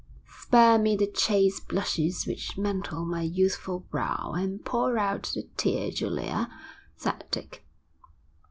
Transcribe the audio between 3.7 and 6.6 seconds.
brow, and pour out the tea, Julia,'